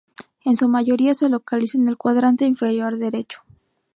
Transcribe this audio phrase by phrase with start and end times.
[0.45, 3.43] En su mayoría, se localiza en el cuadrante inferior derecho.